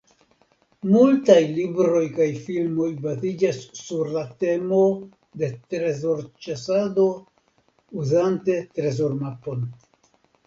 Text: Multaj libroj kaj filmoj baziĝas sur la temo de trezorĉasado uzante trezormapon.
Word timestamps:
Multaj 0.91 1.41
libroj 1.57 1.99
kaj 2.13 2.25
filmoj 2.45 2.87
baziĝas 3.03 3.59
sur 3.79 4.09
la 4.15 4.23
temo 4.43 4.79
de 5.41 5.49
trezorĉasado 5.73 7.05
uzante 8.05 8.57
trezormapon. 8.79 9.63